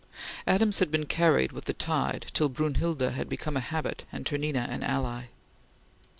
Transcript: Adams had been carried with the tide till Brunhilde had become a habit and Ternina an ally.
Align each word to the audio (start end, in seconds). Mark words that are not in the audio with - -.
Adams 0.47 0.79
had 0.79 0.89
been 0.89 1.05
carried 1.05 1.51
with 1.51 1.65
the 1.65 1.75
tide 1.75 2.25
till 2.33 2.49
Brunhilde 2.49 3.11
had 3.13 3.29
become 3.29 3.55
a 3.55 3.59
habit 3.59 4.03
and 4.11 4.25
Ternina 4.25 4.67
an 4.67 4.81
ally. 4.81 5.25